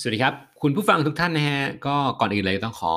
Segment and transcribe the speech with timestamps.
[0.00, 2.92] สวัสดีครับ คุณผู้ฟังทุกท่านนะฮะ ก็ก่อนอื่นเลยต้องขอ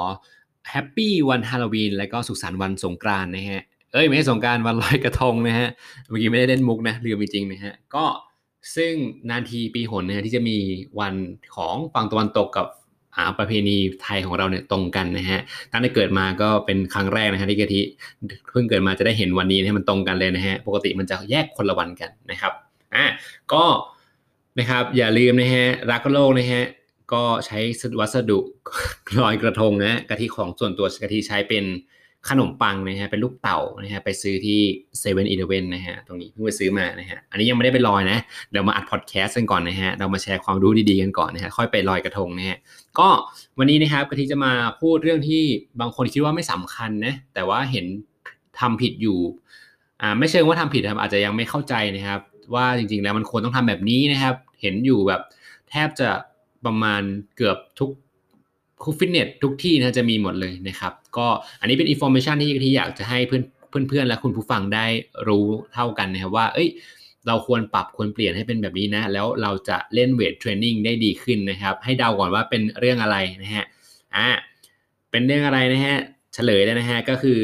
[0.72, 3.62] แฮปปี้วันฮาโลวีนและก็สุขสันต์วันสงกรานต์นะฮะ
[3.94, 5.68] เอ้ย ไม่ใช่สงกรานวันลอยกระทงนะฮะ
[6.10, 8.06] เมื่อกี้ไม่ได้เล่นมุกนะลืมจริงนะฮะ ก็
[8.76, 8.94] ซึ่ง
[9.30, 10.58] นานทีปีหนนะฮะที่จะมี
[11.00, 11.16] วัน
[11.56, 12.68] ของฝั่งตะวันตกกับ
[13.16, 15.40] อาประเพณีไทยของเราเนี่ยตรงกันนะฮะ
[15.72, 17.82] ตั้งแต่เกิดมาก็เป็นครั้งแรกนะฮะที่กะทิ
[18.52, 22.54] เพิ่งเกิดมาจะได้เห็นวันนี้นะมันตรงกันเลยนะฮะ ปกติมันจะแยกคนละวันกันนะครับ
[22.96, 23.06] อะ
[23.54, 23.64] ก็
[24.60, 26.64] นะครับอย่าลืมนะฮะรักโลกนะฮะ
[27.14, 27.60] ก็ใช้
[28.00, 28.40] วัสดุ
[29.20, 31.66] ลอยกระทงนะกะทิของส่วนตัวกะทิใช้เป็น
[32.30, 34.60] ขนมปังนะฮะเป็นลูกเต่านะฮะไปซื้อที่
[35.00, 38.20] เซเว่นอีเลเว่นนะฮะตรงนี้เพิ่งไปซื้อมานะฮะอันนี้ยังไม่ได้ไปลอยนะ
[38.52, 42.58] เดี๋ยวมาอัดพอดแคสต์กันก่อนนะฮะเรามาแชร์ความรู้ดีๆกันก่อนนะฮะค่อยไปลอยกระทงนะฮะ
[43.00, 43.08] ก็
[43.58, 45.44] วันนี้นะครับกะทิจะมาพูดเรื่องที่
[45.80, 47.86] บางคนคิดว่าไม่สำคัญนะแต่ว่าเห็น
[48.60, 49.20] ทำผิดอยู่
[50.02, 52.20] อ่าไม่เชิงว่าทำผิดครับอาจจะยังไม่เข้าใจนะครับ
[52.54, 55.22] ว่าจริงๆแล้วมันควรต้องทำแบบนี้นะครับ เห็นอยู่แบบ
[55.70, 56.10] แทบจะ
[56.66, 57.02] ประมาณ
[57.38, 57.90] เกือบทุก
[58.84, 61.28] คุกฟิตเนสทุกที่นะจะมีหมดเลยนะครับ ก็
[61.60, 63.44] อันนี้เป็น information ที่ที่อยากจะให้เพื่อน
[63.90, 64.86] เพื่อนๆและคุณผู้ฟังได้
[65.28, 66.70] รู้เท่ากันนะครับว่า เอ้ย
[67.28, 73.66] เราควรปรับควรเปลี่ยนให้เป็นแบบนี้นะ แล้วเราจะเล่น weight training ได้ดีขึ้นนะครับ ให้เดาก่อนว่าเป็นเรื่องอะไรนะฮะ
[74.16, 74.28] อ่า
[75.12, 75.98] เป็นเรื่องอะไรนะฮะ
[76.34, 77.40] เฉลยเลยนะฮะก็คือ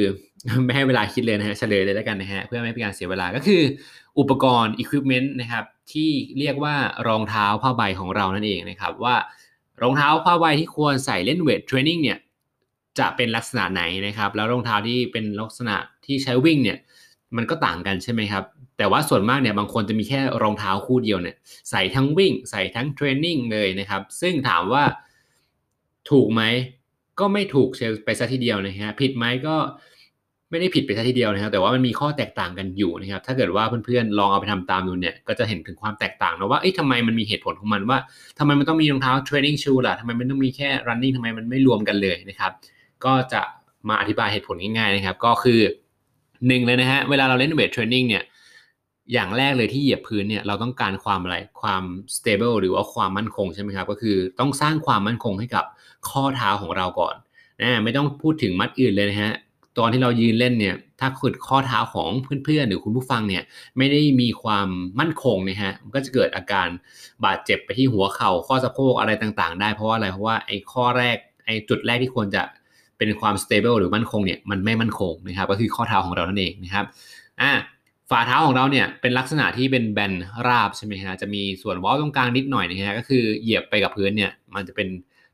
[0.66, 3.61] ไม่ให้เวลาคิดเลยนะฮะเฉลยเลยแล้วกันนะฮะเพื่อไม่ให้เป็นการเสียเวลาก็คือ
[4.19, 6.75] อุปกรณ์อุปกรณ์นะครับที่เรียกว่า
[7.08, 9.16] รองเท้าผ้าใบของเรานั่นเองนะครับว่า
[9.81, 12.19] รองเท้าผ้าใบที่ควรใส่เล่นเวทเทรนนิ่งเนี่ย
[12.99, 16.77] จะเป็นลักษณะไหนนะครับ แล้วรองเท้าที่เป็นลักษณะที่ใช้วิ่งเนี่ย
[17.35, 18.44] มันก็ต่างกันใช่ไหมครับ
[18.77, 21.35] แต่ว่าส่วนมากเนี่ยบางคนจะมีแค่รองเท้าคู่เดียวเนี่ย
[21.69, 24.83] ใส่ทั้งวิ่ง ใส่ทั้งเทรนนิ่งเลยนะครับ ซึ่งถามว่า
[26.11, 26.41] ถูกไหม
[27.19, 29.55] ก็ไม่ถูกเชลไปซะทีเดียวนะฮะผิดไหมก็
[30.51, 37.97] ไม่ได้ผิดไปซะทีเดียวนะครับ แต่ว่ามันมีข้อแตกต่างกันอยู่นะครับ ถ้าเกิดว่าเพื่อนๆลองเอาไปทำตามดูเนี่ยก็จะเห็นถึงความแตกต่างนะว่าเอ๊ะทำไมมันมีเหตุผลของมันว่า
[38.39, 42.51] ทำไมมันต้องมีรองเท้าเทรนนิ่งชูล่ะทำไมมันต้องมีแค่ running ทำไมมันไม่รวมกันเลยนะครับ
[43.05, 43.41] ก็จะ
[43.89, 45.59] มาอธิบายเหตุผลง่ายๆนะครับ ก็คือ
[46.47, 48.23] หนึ่งเลยนะฮะเวลาเราเล่นเวทเทรนนิ่งเนี่ย
[49.13, 51.83] อย่างแรกเลยที่เหยียบพื้นเนี่ยเราต้องการความอะไรความ
[52.16, 55.66] stable หรือว่าความมั่นคงใช่ไหมครับก็คือต้องสร้างความมั่นคงให้กับ
[56.09, 57.16] ข้อเท้าของเราก่อน
[57.62, 59.33] นะไม่ต้องพูดถึงมัดอื่นเลยนะฮะ
[59.78, 62.09] ตอนที่เรายืนเล่นเนี่ย ถ้าขุดข้อเท้าของ
[62.44, 63.44] เพื่อนๆ หรือคุณผู้ฟังเนี่ย
[63.78, 64.68] ไม่ได้มีความ
[65.00, 66.68] มั่นคงนะฮะ มันก็จะเกิดอาการ
[67.25, 72.44] บาดเจ็บไปที่หัวเข่า ข้อสะโพกอะไรต่างๆ ได้ เพราะว่าอะไร เพราะว่าไอ้ข้อแรก ไอ้จุดแรกที่ควรจะ
[72.97, 76.86] เป็นความ stable หรือมั่นคงเนี่ย มันไม่มั่นคงนะครับ ก็คือข้อเท้าของเรานั่นเองนะครับ
[77.42, 77.52] อ่า
[78.09, 80.13] ฝ่าเท้าของเราเนี่ยเป็นลักษณะที่เป็นแบน
[80.47, 84.90] ราบใช่ไหมฮะ จะมีส่วนเว้าตรงกลางนิดหน่อยนะฮะ ก็คือเหยียบไปกับพื้นเนี่ย มันจะเป็น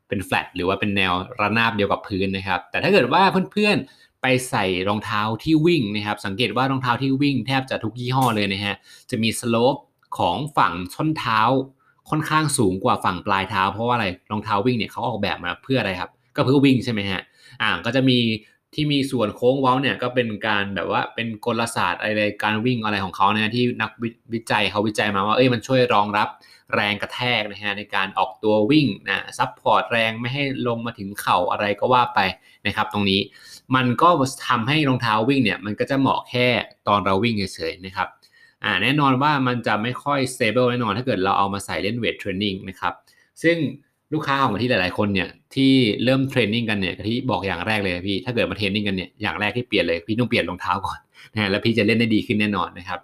[0.08, 8.75] เป็นแฟลตหรือว่าเป็นแนวระนาบเดียวกับพื้นนะครับ แต่ถ้าเกิดว่าเพื่อนๆ ไปใส่รองเท้าที่วิ่งนะครับ สังเกตว่ารองเท้าที่วิ่งแทบจะทุกยี่ห้อเลยนะฮะ
[9.09, 9.75] จะมี slope
[10.17, 11.41] ของฝั่งส้นเท้า
[12.09, 17.21] ค่อนข้างสูงกว่าฝั่งปลายเท้า เพราะว่าอะไรรองเท้าวิ่งเนี่ยเขาออกแบบมาเพื่ออะไรครับ ก็เพื่อวิ่งใช่ไหมฮะ
[17.61, 18.17] อ่าก็จะมี
[18.73, 23.91] ที่มีส่วนโค้งเว้าเนี่ยก็เป็นการแบบว่าเป็นกลศาสตร์อะไรการวิ่งอะไรของเขาเนี่ยที่นัก
[24.33, 26.29] วิจัยเขาวิจัยมาว่าเอ้ยมันช่วยรองรับ
[26.75, 32.19] แรงกระแทกนะฮะในการออกตัววิ่งนะ support แรงไม่ให้ลงมาถึงเข่าอะไรก็ว่าไป
[32.67, 33.21] นะครับ ตรงนี้
[33.75, 34.09] มันก็
[34.47, 36.47] ทำให้รองเท้าวิ่งเนี่ยมันก็จะเหมาะแค่
[36.87, 38.07] ตอนเราวิ่งเฉยๆนะครับ
[38.63, 42.93] อ่าแน่นอนว่ามันจะไม่ค่อย stable แน่นอนถ้าเกิดเราเอามาใส่เล่น weight training นะครับ
[43.43, 43.57] ซึ่ง
[44.13, 45.72] ลูกค้าของที่หลาย ๆ คนเนี่ยที่
[46.03, 50.99] เริ่ม training กันเนี่ยที่บอกอย่างแรกเลยพี่ถ้าเกิดมา training กันเนี่ยอย่างแรกที่เปลี่ยนเลยพี่ต้องเปลี่ยนรองเท้าก่อน
[51.33, 52.99] นะแล้วพี่จะเล่นได้ดีขึ้นแน่นอนนะครับ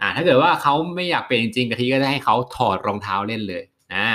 [0.00, 3.62] อ่าถ้าเกิดว่าเขาไม่อยากเปลี่ยนจริงๆกะทิก็จะให้เขาถอดรองเท้าเล่นเลย
[3.94, 4.06] อ่า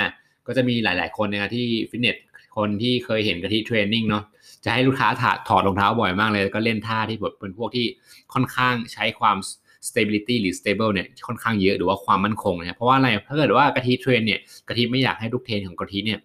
[0.46, 2.16] ก็จะมีหลาย ๆ คนนะครับที่ฟิตเนส
[2.56, 4.24] คนที่เคยเห็นกะทิ training เนาะ
[4.64, 7.86] จะให้ลูกค้าถถอดรองเท้าบ่อยมากเลย ก็เล่นท่าที่แบบเป็นพวกที่
[8.32, 9.36] ค่อนข้างใช้ความ
[9.88, 16.20] stability หรือ stable เนี่ยค่อนข้างเยอะหรือว่าความมั่นคงนะเพราะว่าอะไรถ้าเกิดว่ากะทิ train เนี่ยกะทิไม่อยากให้ลูกเทรนของกะทิเนี่ย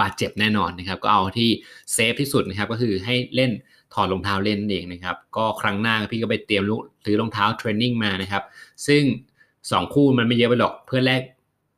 [0.00, 1.50] บาดเจ็บแน่นอนนะครับ ก็เอาที่
[1.92, 3.50] เซฟที่สุดนะครับ ก็คือให้เล่น
[3.94, 8.42] ถอดรองเท้าเล่นเองนะครับ ก็ครั้งหน้าพี่ก็ไปเตรียมลูกซื้อรองเท้าเทรนนิ่งมานะครับ
[8.86, 9.02] ซึ่ง
[9.48, 11.22] 2 คู่มันไม่เยอะไปหรอกเพื่อแลก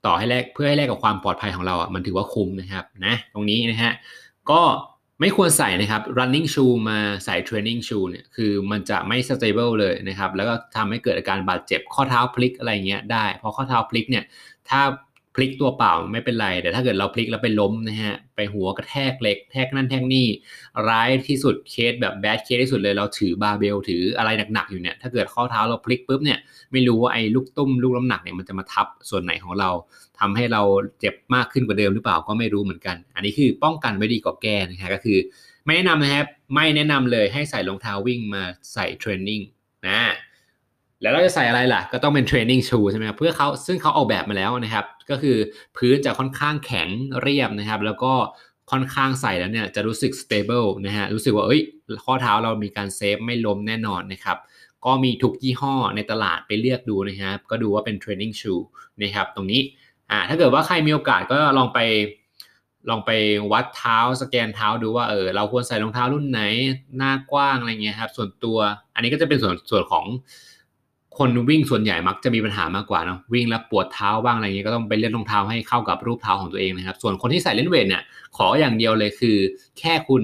[0.06, 3.92] ต่อให้แลกเพื่อให้แลกกับความปลอดภัยของเราอะมันถือว่าคุ้มนะครับนะตรงนี้นะฮะ
[4.50, 4.62] ก็
[5.20, 14.24] ไม่ควรใส่นะครับ running shoe มาใส่ training shoe เนี่ยคือมันจะไม่ stable เลยนะครับ แล้วก็ทำให้เกิดอาการบาดเจ็บข้อเท้าพลิกอะไรเงี้ยได้ เพราะข้อเท้าพลิกเนี่ย
[14.68, 14.80] ถ้า
[15.34, 20.26] พลิกตัวเปล่าไม่เป็นไร แต่ถ้าเกิดเราพลิกแล้วไปล้มนะฮะไปหัวกระแทกเหล็กแทกนั่นแทกนี่
[20.88, 26.38] ร้ายที่สุดเคสแบบ bad case ที่สุดเลยเราถือบาเบลถืออะไรหนักๆอยู่เนี่ยถ้าเกิดข้อเท้าเราพลิกปุ๊บเนี่ย
[26.72, 29.70] ไม่รู้ว่าไอ้ลูกตุ้มลูกน้ำหนักเนี่ยมันจะมาทับส่วนไหนของเรา
[30.18, 30.62] ทำให้เรา
[31.00, 35.18] เจ็บมากขึ้นกว่าเดิมหรือเปล่าก็ไม่รู้เหมือนกัน อันนี้คือป้องกันไว้ดีกว่าแก้นะฮะก็คือ
[35.66, 38.42] ไม่แนะนำนะครับไม่แนะนำเลยให้ใส่รองเท้าวิ่งมา
[38.72, 39.40] ใส่ training
[39.88, 39.98] นะ
[41.02, 45.36] แล้วเราจะใส่อะไรล่ะ ก็ต้องเป็น training shoe ใช่ไหมครับเพื่อเขาซึ่งเขาออกแบบมาแล้วนะครับ ก็คือ
[45.76, 46.88] พื้นจะค่อนข้างแข็ง
[47.22, 48.12] เรียบนะครับ แล้วก็
[48.70, 51.60] ค่อนข้างใส่แล้วเนี่ยจะรู้สึก stable นะฮะรู้สึกว่าเอ้ย
[52.04, 54.38] ข้อเท้าเรามีการ safe ไม่ล้มแน่นอนนะครับ
[54.84, 58.54] ก็มีทุกยี่ห้อในตลาดไปเลือกดูนะครับ ก็ดูว่าเป็น training shoe
[59.02, 59.60] นะครับตรงนี้
[60.10, 61.78] อ่าถ้าเกิดว่าใครมีโอกาสก็ลองไป
[62.90, 63.10] ลองไป
[63.52, 66.42] วัดเท้าสแกนเท้าดูว่าเออเราควรใส่รองเท้ารุ่นไหน
[66.96, 68.58] หน้ากว้างอะไรเงี้ยครับส่วนตัว
[68.94, 70.04] อันนี้ก็จะเป็นส่วนส่วนของ
[71.18, 78.02] คนวิ่งส่วนใหญ่มักจะมีปัญหามากกว่าเนาะวิ่งแล้วปวดเท้าบ้างอะไรเงี้ยก็ต้องไปเลือกรองเท้าให้เข้ากับรูปเท้าของตัวเองนะครับ ส่วนคนที่ใส่เล่นเวทเนี่ย
[78.36, 79.36] ขออย่างเดียวเลยคือ
[79.78, 80.22] แค่คุณ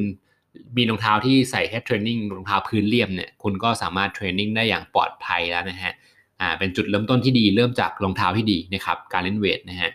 [0.77, 5.93] มีรองเท้าที่ใส่แค่เทรนนิ่งรองเท้าพื้นเรียบเนี่ยคุณก็สามารถเทรนนิ่งได้อย่างปลอดภัยแล้วนะฮะ
[6.41, 9.91] อ่าเป็นจุดเริ่มต้นที่ดีเริ่มจากรองเท้าที่ดีนะครับการเล่นเวทนะฮะ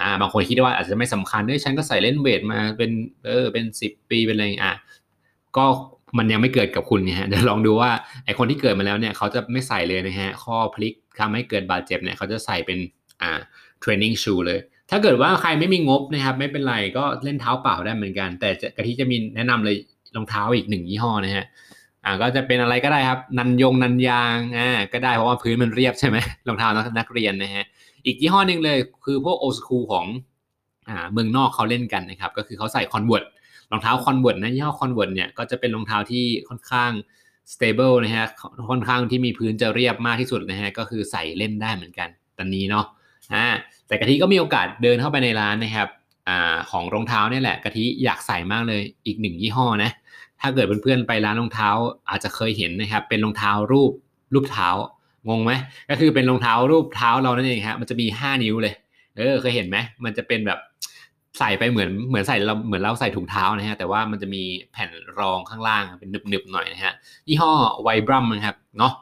[0.00, 2.90] อ่าบางคนคิดว่าอาจจะไม่สำคัญเฮ้ยฉันก็ใส่เล่นเวทมาเป็น
[3.26, 4.74] เออเป็นสิบปีเป็นอะไรอะ
[5.56, 5.66] ก็
[6.18, 7.90] มันยังไม่เกิดกับคุณเนี่ยฮะเดี๋ยวลองดูว่า
[8.24, 12.78] ไอคนที่เกิดมาแล้วเนี่ยเขาจะไม่ใส่เลยนะฮะข้อพลิกทำให้เกิดบาดเจ็บเนี่ยเขาจะใส่เป็น
[13.22, 13.40] อ่า
[13.80, 14.58] เทรนนิ่งชูเลย
[14.90, 19.76] ถ้าเกิดว่าใครไม่มีงบนะครับ ไม่เป็นไรก็เล่นเท้าเปล่าได้เหมือนกัน แต่กะทิจะมีแนะนำเลย
[20.16, 21.44] รองเท้าอีกหนึ่งยี่ห้อนะฮะ
[22.04, 26.16] อ่าก็จะเป็นอะไรก็ได้ครับ นันยงนันยางอ่าก็ได้เพราะว่าพื้นมันเรียบใช่ไหม
[26.48, 26.68] รองเท้า
[26.98, 27.64] นักเรียนนะฮะ
[28.06, 30.06] อีกยี่ห้อหนึ่งเลยคือพวก old school ของ
[30.88, 33.24] อ่าเมืองนอกเขาเล่นกันนะครับ ก็คือเขาใส่ Converse
[33.70, 36.92] รองเท้า Converse นะยี่ห้อ Converse เนี่ยก็จะเป็นรองเท้าที่ค่อนข้าง
[37.52, 38.26] stable นะฮะ
[38.70, 42.84] ค่อนข้างที่มีพื้นจะเรียบมากที่สุดนะฮะก็คือใส่เล่นได้เหมือนกันตอนนี้เนาะ
[43.34, 43.46] อ่า
[43.86, 45.88] แต่กะทิก็มีโอกาสเดินเข้าไปในร้านนะครับ
[46.28, 49.90] อ่าของรองเท้าเนี่ยแหละกะทิอยากใส่มากเลยอีกหนึ่งยี่ห้อนะ
[50.40, 51.68] ถ้าเกิดเพื่อนๆไปร้านรองเท้า
[52.10, 53.92] อาจจะเคยเห็นนะครับเป็นรองเท้ารูป
[54.34, 54.68] รูปเท้า
[55.28, 55.52] งงไหม
[55.90, 58.74] ก็คือเป็นรองเท้ารูปเท้าเรานั่นเองครับมันจะมี 5 นิ้วเลย
[59.16, 60.58] เออเคยเห็นไหมมันจะเป็นแบบ
[61.38, 64.42] ใส่ไปเหมือนเหมือนใส่เราเหมือนเราใส่ถุงเท้านะฮะแต่ว่ามันจะมี
[64.72, 66.92] แผ่นรองข้างล่างเป็นหนึบๆหน่อยนะฮะ
[67.28, 67.52] ยี่ห้อ
[67.82, 68.94] ไวบรัมนะครับเนาะ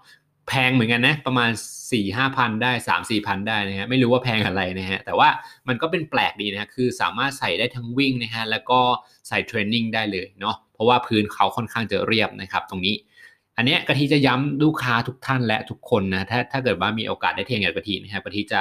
[0.49, 5.29] แพงเหมือนกันนะประมาณ4ี่ห้าพันได้3 4มสี่พันได้นะฮะไม่รู้ว่าแพงอะไรนะฮะแต่ว่า
[5.69, 8.81] มันก็เป็นแปลกดีนะฮะคือสามารถใส่ได้ทั้งวิ่งนะฮะแล้วก็
[9.29, 12.95] ใส่เทรนนิ่งได้เลยเนาะเพราะว่าพื้นเขาค่อนข้างจะเรียบนะครับตรงนี้
[13.57, 18.61] อันนี้กะทิจะย้ำลูกค้าทุกท่านและทุกคนนะถ้าถ้าเกิดว่ามีโอกาสได้ train กับกะทินะครับกะทิจะ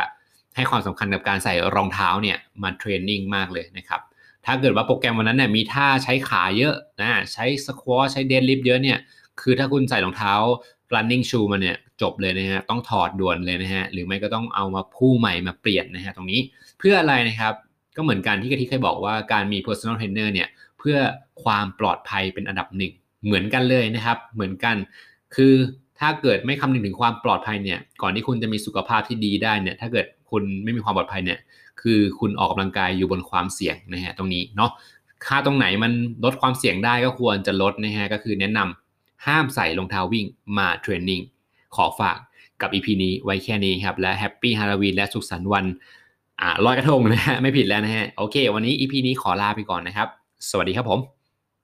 [0.56, 4.02] ให้ความสำคัญกับการใส่รองเท้าเนี่ยมา training มากเลยนะครับ
[4.46, 8.98] ถ้าเกิดว่าโปรแกรมวันนั้นเนี่ยมีท่าใช้ขาเยอะนะใช้ squat ใช้ deadlift เยอะเนี่ย
[9.42, 10.34] คือถ้าคุณใส่รองเท้า
[10.94, 16.42] running shoe มาเนี่ยจบเลยนะฮะต้องถอดด่วนเลยนะฮะหรือไม่ก็ต้องเอามาคู่ใหม่มาเปลี่ยนนะฮะตรงนี้
[16.80, 17.54] เพื่ออะไรนะครับ
[17.96, 20.48] ก็เหมือนกันที่กะทิเคยบอกว่าการมี personal trainer เนี่ย
[20.80, 20.98] เพื่อ
[21.44, 22.94] ความปลอดภัยเป็นอันดับหนึ่ง
[23.26, 24.76] เหมือนกันเลยนะครับ เหมือนกัน
[25.36, 25.54] คือ
[26.00, 30.06] ถ้าเกิดไม่คำนึงถึงความปลอดภัยเนี่ยก่อนที่คุณจะมีสุขภาพที่ดีได้เนี่ยถ้าเกิด
[30.36, 31.40] คุณไม่มีความปลอดภัยเนี่ย
[31.82, 34.72] คือคุณออกกำลังกายอยู่บนความเสี่ยงนะฮะตรงนี้เนาะ
[35.26, 35.92] ค่าตรงไหนมัน
[36.24, 40.26] ลดความเสี่ยงได้ก็ควรจะลดนะฮะก็คือแนะนำห้ามใส่รองเท้าวิ่ง
[40.58, 41.22] มาเทรนนิ่ง
[41.76, 42.18] ขอฝาก
[42.62, 45.66] กับ EP นี้ไว้แค่นี้ครับและแฮปปี้ฮาโลวีนและสุขสันต์วัน
[46.42, 50.08] อ่าลอยกระทงนะฮะไม่ผิดแล้วนะฮะโอเค วันนี้ EP นี้ขอลาไปก่อนนะครับ
[50.50, 51.15] สวัสดีครับผม